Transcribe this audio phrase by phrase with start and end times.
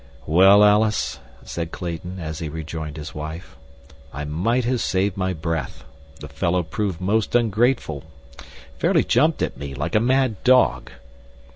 [0.25, 3.55] "Well, Alice," said Clayton, as he rejoined his wife,
[4.11, 5.83] "I might have saved my breath.
[6.21, 8.05] The fellow proved most ungrateful.
[8.79, 10.89] Fairly jumped at me like a mad dog.